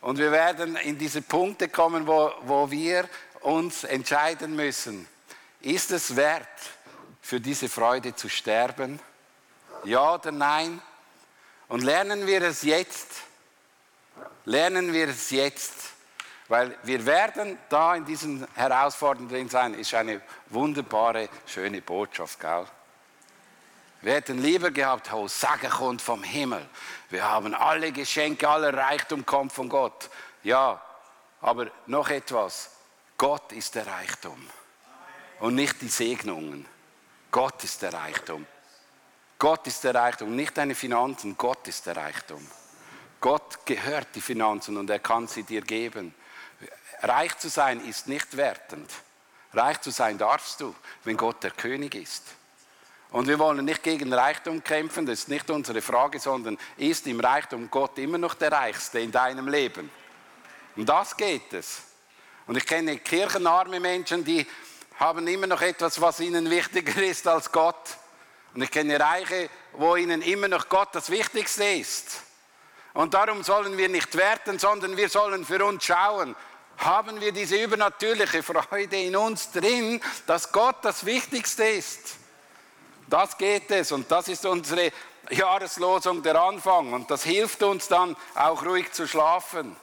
[0.00, 3.06] Und wir werden in diese Punkte kommen, wo, wo wir
[3.40, 5.06] uns entscheiden müssen.
[5.60, 6.48] Ist es wert,
[7.20, 9.00] für diese Freude zu sterben?
[9.84, 10.80] Ja oder nein?
[11.68, 13.22] Und lernen wir es jetzt?
[14.46, 15.74] Lernen wir es jetzt?
[16.48, 19.74] Weil wir werden da in diesen Herausforderungen drin sein.
[19.74, 22.66] Ist eine wunderbare, schöne Botschaft, gell?
[24.02, 26.68] Wir hätten lieber gehabt, oh, Segen kommt vom Himmel.
[27.08, 30.10] Wir haben alle Geschenke, aller Reichtum kommt von Gott.
[30.42, 30.82] Ja,
[31.40, 32.70] aber noch etwas.
[33.16, 34.48] Gott ist der Reichtum.
[35.38, 36.66] Und nicht die Segnungen.
[37.30, 38.44] Gott ist der Reichtum.
[39.38, 41.36] Gott ist der Reichtum, nicht deine Finanzen.
[41.36, 42.44] Gott ist der Reichtum.
[43.20, 46.12] Gott gehört die Finanzen und er kann sie dir geben.
[47.02, 48.90] Reich zu sein ist nicht wertend.
[49.52, 52.24] Reich zu sein darfst du, wenn Gott der König ist.
[53.12, 57.20] Und wir wollen nicht gegen Reichtum kämpfen, das ist nicht unsere Frage, sondern ist im
[57.20, 59.90] Reichtum Gott immer noch der Reichste in deinem Leben?
[60.76, 61.82] Um das geht es.
[62.46, 64.46] Und ich kenne kirchenarme Menschen, die
[64.98, 67.98] haben immer noch etwas, was ihnen wichtiger ist als Gott.
[68.54, 72.22] Und ich kenne Reiche, wo ihnen immer noch Gott das Wichtigste ist.
[72.94, 76.34] Und darum sollen wir nicht werten, sondern wir sollen für uns schauen,
[76.78, 82.21] haben wir diese übernatürliche Freude in uns drin, dass Gott das Wichtigste ist.
[83.12, 84.90] Das geht es und das ist unsere
[85.28, 89.76] Jahreslosung der Anfang und das hilft uns dann auch ruhig zu schlafen.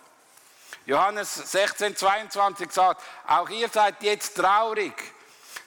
[0.88, 4.96] Johannes 16, 22 sagt, auch ihr seid jetzt traurig,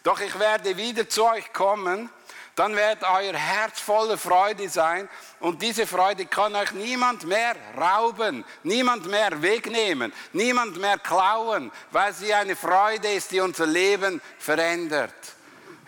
[0.03, 2.11] doch ich werde wieder zu euch kommen
[2.57, 8.45] dann wird euer Herz voller Freude sein und diese Freude kann euch niemand mehr rauben,
[8.65, 15.15] niemand mehr wegnehmen, niemand mehr klauen, weil sie eine Freude ist, die unser Leben verändert.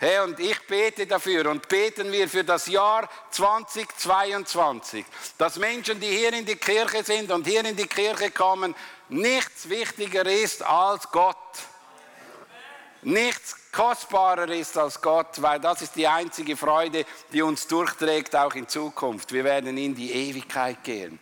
[0.07, 5.03] Hey, und ich bete dafür und beten wir für das Jahr 2022,
[5.35, 8.75] dass Menschen, die hier in die Kirche sind und hier in die Kirche kommen,
[9.09, 11.35] nichts wichtiger ist als Gott.
[13.01, 18.53] Nichts kostbarer ist als Gott, weil das ist die einzige Freude, die uns durchträgt, auch
[18.53, 19.33] in Zukunft.
[19.33, 21.17] Wir werden in die Ewigkeit gehen.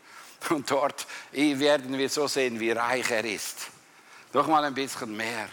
[0.49, 3.59] Und dort werden wir so sehen, wie reich er ist.
[4.33, 5.47] Doch mal ein bisschen mehr.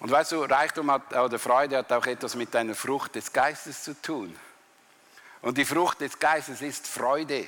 [0.00, 3.84] Und weißt du, Reichtum hat, oder Freude hat auch etwas mit einer Frucht des Geistes
[3.84, 4.34] zu tun.
[5.42, 7.46] Und die Frucht des Geistes ist Freude.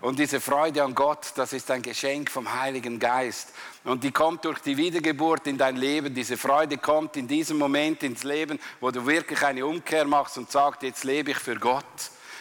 [0.00, 3.52] Und diese Freude an Gott, das ist ein Geschenk vom Heiligen Geist.
[3.84, 6.14] Und die kommt durch die Wiedergeburt in dein Leben.
[6.14, 10.50] Diese Freude kommt in diesem Moment ins Leben, wo du wirklich eine Umkehr machst und
[10.50, 11.84] sagst, jetzt lebe ich für Gott.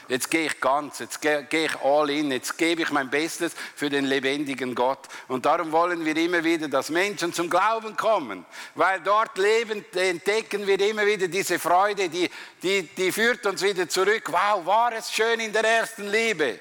[0.09, 3.89] Jetzt gehe ich ganz, jetzt gehe ich all in, jetzt gebe ich mein Bestes für
[3.91, 5.07] den lebendigen Gott.
[5.27, 8.43] Und darum wollen wir immer wieder, dass Menschen zum Glauben kommen,
[8.73, 12.29] weil dort lebend entdecken wir immer wieder diese Freude, die,
[12.63, 14.23] die, die führt uns wieder zurück.
[14.27, 16.59] Wow, war es schön in der ersten Liebe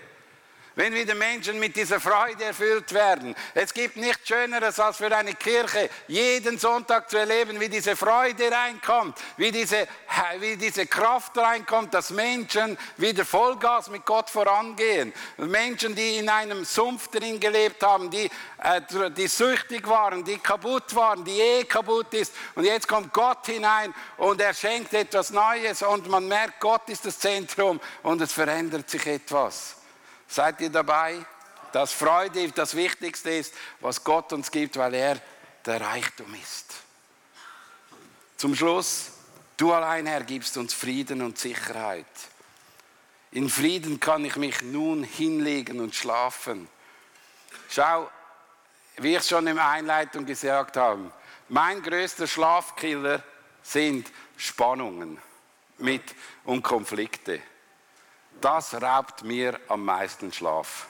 [0.78, 3.34] wenn wieder Menschen mit dieser Freude erfüllt werden.
[3.52, 8.48] Es gibt nichts Schöneres, als für eine Kirche jeden Sonntag zu erleben, wie diese Freude
[8.48, 9.88] reinkommt, wie diese,
[10.38, 15.12] wie diese Kraft reinkommt, dass Menschen wieder Vollgas mit Gott vorangehen.
[15.38, 18.30] Menschen, die in einem Sumpf drin gelebt haben, die,
[18.62, 22.32] äh, die süchtig waren, die kaputt waren, die eh kaputt ist.
[22.54, 27.04] Und jetzt kommt Gott hinein und er schenkt etwas Neues und man merkt, Gott ist
[27.04, 29.74] das Zentrum und es verändert sich etwas.
[30.28, 31.24] Seid ihr dabei?
[31.72, 35.20] Dass Freude das Wichtigste ist, was Gott uns gibt, weil er
[35.66, 36.74] der Reichtum ist.
[38.36, 39.10] Zum Schluss,
[39.56, 42.06] du allein, Herr, gibst uns Frieden und Sicherheit.
[43.32, 46.68] In Frieden kann ich mich nun hinlegen und schlafen.
[47.68, 48.10] Schau,
[48.96, 51.12] wie ich schon in der Einleitung gesagt habe,
[51.48, 53.22] mein größter Schlafkiller
[53.62, 55.18] sind Spannungen
[55.78, 56.02] mit
[56.44, 57.42] und Konflikte
[58.40, 60.86] das raubt mir am meisten Schlaf.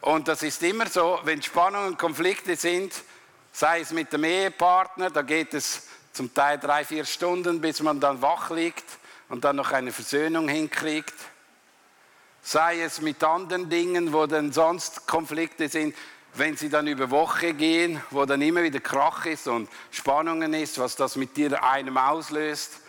[0.00, 2.92] Und das ist immer so, wenn Spannungen und Konflikte sind,
[3.52, 8.00] sei es mit dem Ehepartner, da geht es zum Teil drei, vier Stunden, bis man
[8.00, 8.84] dann wach liegt
[9.28, 11.14] und dann noch eine Versöhnung hinkriegt.
[12.42, 15.94] Sei es mit anderen Dingen, wo dann sonst Konflikte sind,
[16.34, 20.78] wenn sie dann über Woche gehen, wo dann immer wieder Krach ist und Spannungen ist,
[20.78, 22.80] was das mit dir einem auslöst.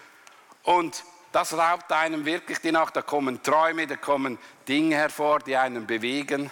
[0.64, 1.04] Und
[1.34, 2.96] das raubt einem wirklich die Nacht.
[2.96, 6.50] Da kommen Träume, da kommen Dinge hervor, die einen bewegen.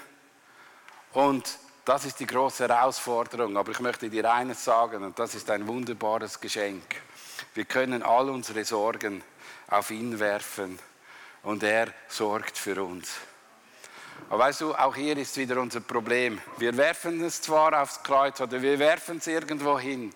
[1.14, 3.56] Und das ist die große Herausforderung.
[3.58, 6.96] Aber ich möchte dir eines sagen, und das ist ein wunderbares Geschenk.
[7.54, 9.24] Wir können all unsere Sorgen
[9.68, 10.80] auf ihn werfen
[11.44, 13.14] und er sorgt für uns.
[14.30, 16.42] Aber weißt du, auch hier ist wieder unser Problem.
[16.58, 20.14] Wir werfen es zwar aufs Kreuz oder wir werfen es irgendwo hin.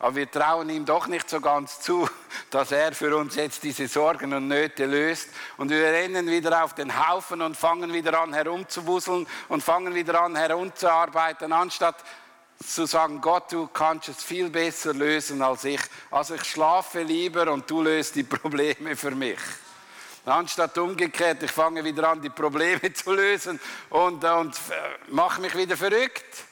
[0.00, 2.08] Aber wir trauen ihm doch nicht so ganz zu,
[2.50, 5.28] dass er für uns jetzt diese Sorgen und Nöte löst.
[5.56, 10.22] Und wir rennen wieder auf den Haufen und fangen wieder an herumzuwuseln und fangen wieder
[10.22, 11.96] an herumzuarbeiten, anstatt
[12.64, 15.80] zu sagen, Gott, du kannst es viel besser lösen als ich.
[16.10, 19.38] Also ich schlafe lieber und du löst die Probleme für mich.
[20.24, 23.58] Anstatt umgekehrt, ich fange wieder an, die Probleme zu lösen
[23.90, 26.47] und, und äh, mache mich wieder verrückt.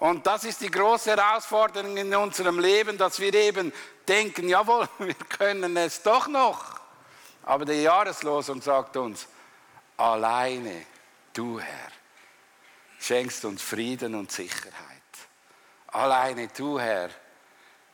[0.00, 3.70] Und das ist die große Herausforderung in unserem Leben, dass wir eben
[4.08, 6.80] denken, jawohl, wir können es doch noch.
[7.44, 9.26] Aber die Jahreslosung sagt uns,
[9.98, 10.86] alleine
[11.34, 11.90] du Herr
[12.98, 14.74] schenkst uns Frieden und Sicherheit.
[15.88, 17.10] Alleine du Herr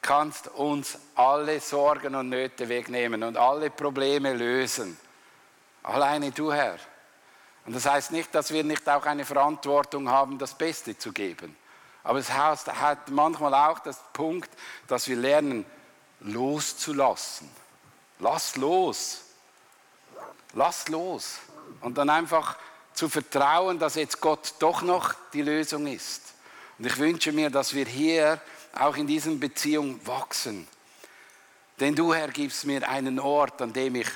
[0.01, 4.97] kannst uns alle Sorgen und Nöte wegnehmen und alle Probleme lösen.
[5.83, 6.79] Alleine du Herr.
[7.65, 11.57] Und das heißt nicht, dass wir nicht auch eine Verantwortung haben, das Beste zu geben.
[12.07, 14.49] Aber es hat manchmal auch das Punkt,
[14.87, 15.67] dass wir lernen,
[16.21, 17.51] loszulassen.
[18.21, 19.23] Lass los.
[20.53, 21.39] Lass los.
[21.81, 22.59] Und dann einfach
[22.95, 26.23] zu vertrauen, dass jetzt Gott doch noch die Lösung ist.
[26.79, 28.41] Und ich wünsche mir, dass wir hier
[28.79, 30.69] auch in diesen Beziehungen wachsen.
[31.81, 34.09] Denn du, Herr, gibst mir einen Ort, an dem ich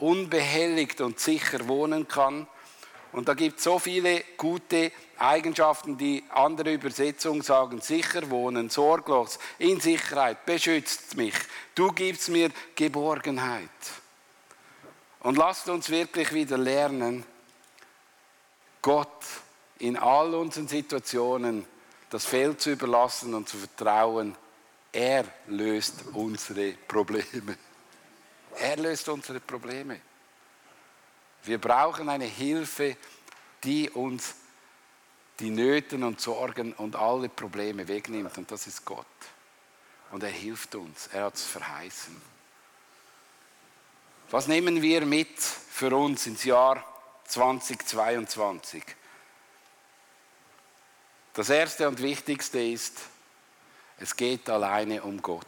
[0.00, 2.48] unbehelligt und sicher wohnen kann.
[3.16, 9.38] Und da gibt es so viele gute Eigenschaften, die andere Übersetzungen sagen, sicher wohnen, sorglos,
[9.58, 11.32] in Sicherheit, beschützt mich.
[11.74, 13.70] Du gibst mir Geborgenheit.
[15.20, 17.24] Und lasst uns wirklich wieder lernen,
[18.82, 19.24] Gott
[19.78, 21.64] in all unseren Situationen
[22.10, 24.36] das Feld zu überlassen und zu vertrauen,
[24.92, 27.56] er löst unsere Probleme.
[28.58, 30.02] Er löst unsere Probleme.
[31.44, 32.96] Wir brauchen eine Hilfe,
[33.62, 34.34] die uns
[35.38, 38.36] die Nöten und Sorgen und alle Probleme wegnimmt.
[38.38, 39.06] Und das ist Gott.
[40.10, 41.08] Und er hilft uns.
[41.08, 42.20] Er hat es verheißen.
[44.30, 46.84] Was nehmen wir mit für uns ins Jahr
[47.26, 48.82] 2022?
[51.34, 52.98] Das Erste und Wichtigste ist,
[53.98, 55.44] es geht alleine um Gott.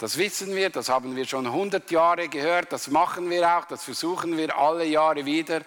[0.00, 3.84] Das wissen wir, das haben wir schon 100 Jahre gehört, das machen wir auch, das
[3.84, 5.60] versuchen wir alle Jahre wieder.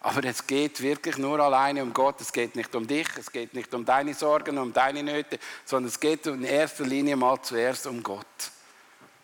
[0.00, 2.20] Aber es geht wirklich nur alleine um Gott.
[2.20, 5.88] Es geht nicht um dich, es geht nicht um deine Sorgen, um deine Nöte, sondern
[5.88, 8.26] es geht in erster Linie mal zuerst um Gott.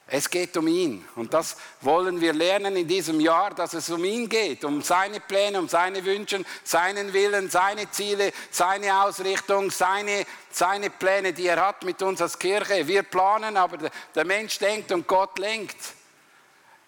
[0.06, 1.06] Es geht um ihn.
[1.16, 5.20] Und das wollen wir lernen in diesem Jahr, dass es um ihn geht, um seine
[5.20, 11.64] Pläne, um seine Wünsche, seinen Willen, seine Ziele, seine Ausrichtung, seine, seine Pläne, die er
[11.64, 12.86] hat mit uns als Kirche.
[12.86, 15.78] Wir planen, aber der Mensch denkt und Gott lenkt.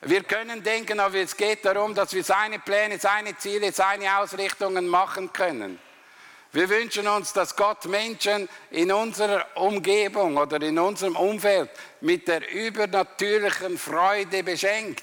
[0.02, 4.86] Wir können denken, aber es geht darum, dass wir seine Pläne, seine Ziele, seine Ausrichtungen
[4.86, 5.78] machen können.
[6.54, 11.68] Wir wünschen uns, dass Gott Menschen in unserer Umgebung oder in unserem Umfeld
[12.00, 15.02] mit der übernatürlichen Freude beschenkt.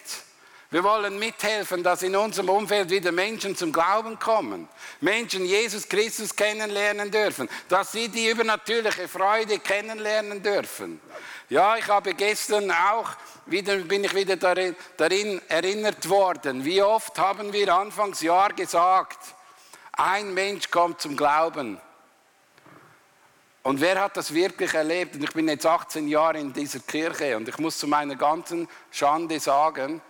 [0.70, 4.70] Wir wollen mithelfen, dass in unserem Umfeld wieder Menschen zum Glauben kommen.
[5.02, 7.50] Menschen Jesus Christus kennenlernen dürfen.
[7.68, 11.02] Dass sie die übernatürliche Freude kennenlernen dürfen.
[11.50, 13.10] Ja, ich habe gestern auch
[13.46, 16.64] wieder, bin ich wieder darin, darin erinnert worden.
[16.64, 19.36] Wie oft haben wir Anfangsjahr gesagt,
[20.02, 21.80] ein Mensch kommt zum Glauben.
[23.64, 25.16] Und wer hat das wirklich erlebt?
[25.16, 28.68] Und ich bin jetzt 18 Jahre in dieser Kirche und ich muss zu meiner ganzen
[28.90, 30.02] Schande sagen,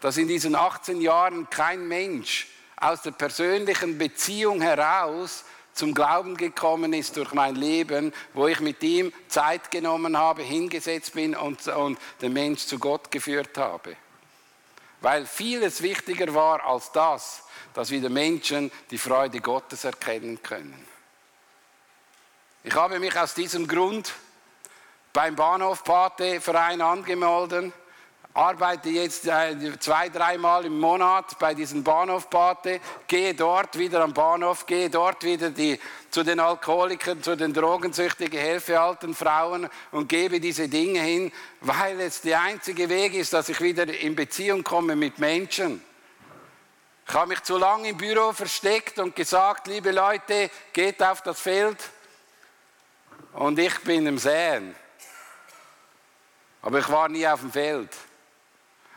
[0.00, 6.92] dass in diesen 18 Jahren kein Mensch aus der persönlichen Beziehung heraus zum Glauben gekommen
[6.92, 11.98] ist durch mein Leben, wo ich mit ihm Zeit genommen habe, hingesetzt bin und, und
[12.20, 13.96] den Mensch zu Gott geführt habe.
[15.00, 20.86] Weil vieles wichtiger war als das, dass wieder Menschen die Freude Gottes erkennen können.
[22.64, 24.12] Ich habe mich aus diesem Grund
[25.12, 27.72] beim Bahnhof Pate Verein angemeldet,
[28.38, 34.14] arbeite jetzt äh, zwei, dreimal im Monat bei diesem Bahnhof Pate, gehe dort wieder am
[34.14, 35.80] Bahnhof, gehe dort wieder die,
[36.12, 42.00] zu den Alkoholikern, zu den Drogensüchtigen, helfe alten Frauen und gebe diese Dinge hin, weil
[42.00, 45.82] es der einzige Weg ist, dass ich wieder in Beziehung komme mit Menschen.
[47.08, 51.40] Ich habe mich zu lange im Büro versteckt und gesagt, liebe Leute, geht auf das
[51.40, 51.78] Feld
[53.32, 54.76] und ich bin im Säen.
[56.62, 57.90] Aber ich war nie auf dem Feld.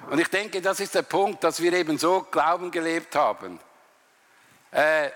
[0.10, 3.60] Und ich denke, das ist der Punkt, dass wir eben so Glauben gelebt haben.
[4.72, 5.10] Äh,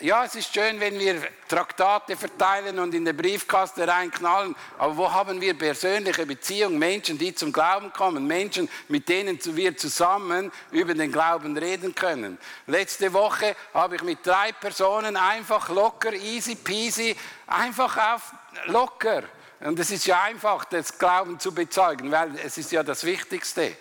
[0.00, 5.12] ja, es ist schön, wenn wir Traktate verteilen und in den Briefkasten reinknallen, aber wo
[5.12, 10.94] haben wir persönliche Beziehungen, Menschen, die zum Glauben kommen, Menschen, mit denen wir zusammen über
[10.94, 12.38] den Glauben reden können.
[12.66, 17.16] Letzte Woche habe ich mit drei Personen einfach locker, easy peasy,
[17.48, 18.32] einfach auf
[18.66, 19.24] locker.
[19.60, 23.76] Und es ist ja einfach, das Glauben zu bezeugen, weil es ist ja das Wichtigste.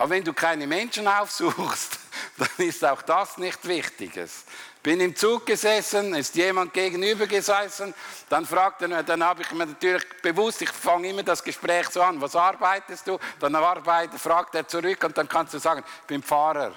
[0.00, 1.98] Aber wenn du keine Menschen aufsuchst,
[2.38, 4.44] dann ist auch das nicht Wichtiges.
[4.82, 7.92] Bin im Zug gesessen, ist jemand gegenüber gesessen,
[8.30, 12.00] dann fragt er, dann habe ich mir natürlich bewusst, ich fange immer das Gespräch so
[12.00, 13.18] an, was arbeitest du?
[13.40, 16.72] Dann arbeitet, fragt er zurück und dann kannst du sagen, ich bin Pfarrer.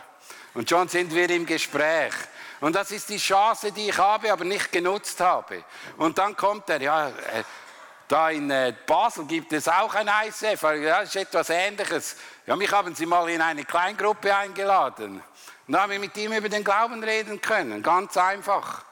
[0.53, 2.13] Und schon sind wir im Gespräch.
[2.59, 5.63] Und das ist die Chance, die ich habe, aber nicht genutzt habe.
[5.95, 7.43] Und dann kommt er, ja, äh,
[8.13, 12.15] da in äh, Basel gibt es auch ein ICF, das ist etwas Ähnliches.
[12.45, 15.23] Ja, mich haben sie mal in eine Kleingruppe eingeladen.
[15.67, 17.81] Und da haben wir mit ihm über den Glauben reden können.
[17.81, 18.85] Ganz einfach.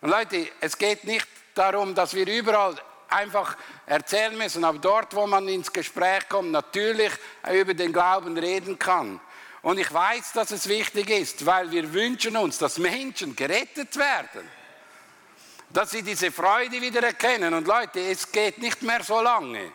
[0.00, 2.76] Und Leute, es geht nicht darum, dass wir überall
[3.08, 7.10] einfach erzählen müssen, aber dort, wo man ins Gespräch kommt, natürlich
[7.52, 9.18] über den Glauben reden kann.
[9.62, 14.48] Und ich weiß, dass es wichtig ist, weil wir wünschen uns, dass Menschen gerettet werden.
[15.70, 17.52] Dass sie diese Freude wieder erkennen.
[17.54, 19.72] Und Leute, es geht nicht mehr so lange.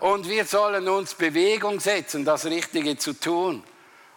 [0.00, 3.62] Und wir sollen uns Bewegung setzen, das Richtige zu tun.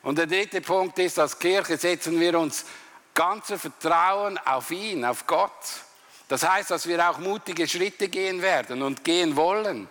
[0.01, 2.65] Und der dritte Punkt ist, als Kirche setzen wir uns
[3.13, 5.51] ganzer Vertrauen auf ihn, auf Gott.
[6.27, 9.87] Das heißt, dass wir auch mutige Schritte gehen werden und gehen wollen.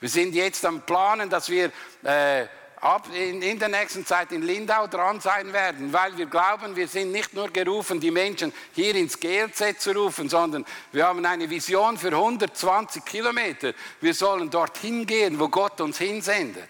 [0.00, 1.70] Wir sind jetzt am Planen, dass wir
[2.02, 2.46] äh,
[2.84, 6.86] ab in, in, der nächsten Zeit in Lindau dran sein werden, weil wir glauben, wir
[6.86, 11.48] sind nicht nur gerufen, die Menschen hier ins GLZ zu rufen, sondern wir haben eine
[11.48, 13.72] Vision für 120 Kilometer.
[14.02, 16.68] Wir sollen dorthin gehen, wo Gott uns hinsendet.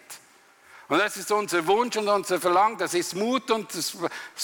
[0.87, 2.79] Und das ist unser Wunsch und unser Verlangen.
[2.79, 3.97] Das ist Mut und es,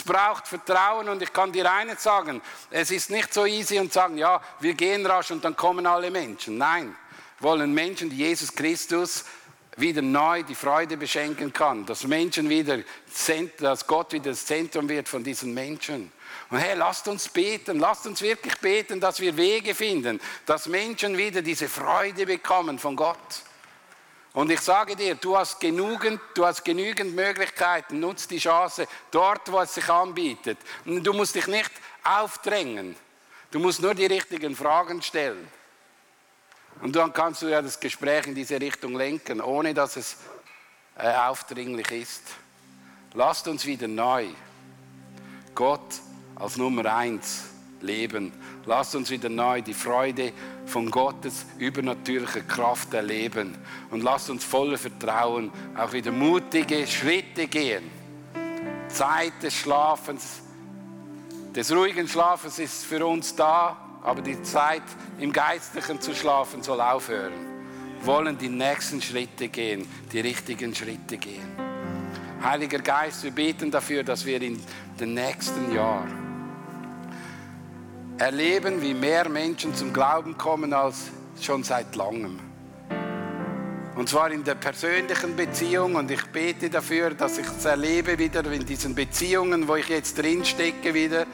[0.05, 1.09] braucht Vertrauen.
[1.09, 2.41] Und ich kann dir eines sagen:
[2.71, 6.11] Es ist nicht so easy und sagen, ja, wir gehen rasch und dann kommen alle
[6.11, 6.59] Menschen.
[6.59, 6.97] Nein,
[7.39, 9.25] wollen Menschen, die Jesus Christus
[9.81, 12.79] wieder neu die Freude beschenken kann, dass Menschen wieder,
[13.59, 16.13] dass Gott wieder das Zentrum wird von diesen Menschen.
[16.51, 21.17] Und hey, lasst uns beten, lasst uns wirklich beten, dass wir Wege finden, dass Menschen
[21.17, 23.43] wieder diese Freude bekommen von Gott.
[24.33, 29.51] Und ich sage dir, du hast genügend, du hast genügend Möglichkeiten, nutz die Chance dort,
[29.51, 30.59] wo es sich anbietet.
[30.85, 31.71] Du musst dich nicht
[32.05, 32.95] aufdrängen.
[33.51, 35.49] Du musst nur die richtigen Fragen stellen.
[36.83, 40.17] Und dann kannst du ja das Gespräch in diese Richtung lenken, ohne dass es
[40.97, 42.23] äh, aufdringlich ist.
[43.15, 44.27] Lasst uns wieder neu
[45.55, 46.01] Gott
[46.37, 47.45] als Nummer eins
[47.83, 48.33] leben.
[48.67, 50.33] Lasst uns wieder neu die Freude
[50.67, 53.57] von Gottes übernatürlicher Kraft erleben.
[53.91, 57.91] Und lasst uns voller Vertrauen auch wieder mutige Schritte gehen.
[58.89, 60.41] Zeit des Schlafens,
[61.55, 64.83] des ruhigen Schlafens ist für uns da, aber die Zeit
[65.19, 67.33] im Geistlichen zu schlafen soll aufhören.
[67.99, 71.49] Wir wollen die nächsten Schritte gehen, die richtigen Schritte gehen.
[72.43, 74.59] Heiliger Geist, wir beten dafür, dass wir in
[74.99, 76.21] den nächsten Jahren
[78.17, 82.39] erleben, wie mehr Menschen zum Glauben kommen als schon seit langem.
[83.97, 85.95] Und zwar in der persönlichen Beziehung.
[85.95, 90.17] Und ich bete dafür, dass ich es erlebe wieder in diesen Beziehungen, wo ich jetzt
[90.17, 91.27] drin stecke, wieder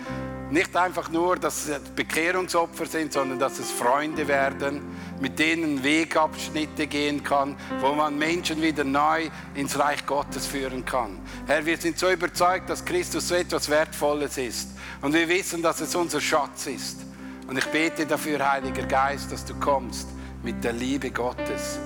[0.50, 4.80] nicht einfach nur, dass es Bekehrungsopfer sind, sondern dass es Freunde werden,
[5.20, 11.18] mit denen Wegabschnitte gehen kann, wo man Menschen wieder neu ins Reich Gottes führen kann.
[11.46, 14.70] Herr, wir sind so überzeugt, dass Christus so etwas Wertvolles ist.
[15.02, 17.00] Und wir wissen, dass es unser Schatz ist.
[17.48, 20.08] Und ich bete dafür, Heiliger Geist, dass du kommst
[20.42, 21.78] mit der Liebe Gottes.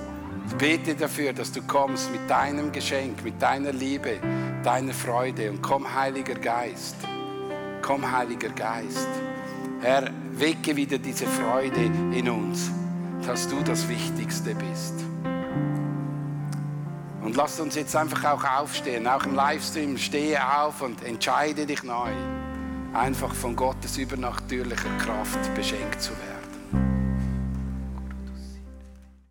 [0.47, 4.19] Ich bete dafür, dass du kommst mit deinem Geschenk, mit deiner Liebe,
[4.63, 5.49] deiner Freude.
[5.49, 6.95] Und komm, Heiliger Geist.
[7.81, 9.07] Komm, Heiliger Geist.
[9.81, 12.69] Herr, wecke wieder diese Freude in uns,
[13.25, 14.93] dass du das Wichtigste bist.
[17.23, 21.83] Und lass uns jetzt einfach auch aufstehen, auch im Livestream, stehe auf und entscheide dich
[21.83, 22.11] neu,
[22.93, 26.30] einfach von Gottes übernatürlicher Kraft beschenkt zu werden.